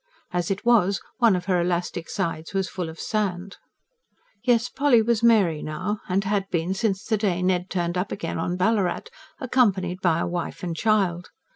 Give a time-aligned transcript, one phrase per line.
[0.31, 3.57] As it was, one of her elastic sides was full of sand.
[4.43, 8.39] Yes, Polly was Mary now, and had been, since the day Ned turned up again
[8.39, 9.01] on Ballarat,
[9.39, 11.29] accompanied by a wife and child.